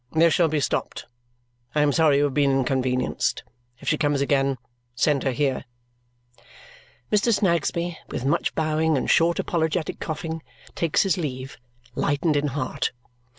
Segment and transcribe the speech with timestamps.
[0.13, 1.05] This shall be stopped.
[1.75, 3.43] I am sorry you have been inconvenienced.
[3.79, 4.57] If she comes again,
[4.95, 5.63] send her here."
[7.11, 7.31] Mr.
[7.31, 10.41] Snagsby, with much bowing and short apologetic coughing,
[10.73, 11.59] takes his leave,
[11.93, 12.93] lightened in heart.